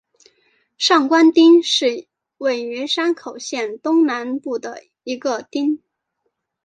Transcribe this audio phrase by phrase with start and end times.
[0.79, 2.07] 上关町是
[2.39, 5.77] 位于山口县东南部的一町。